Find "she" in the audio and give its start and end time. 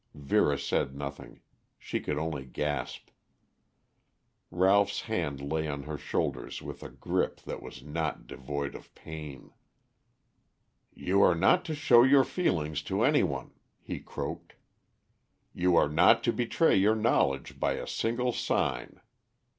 1.77-1.99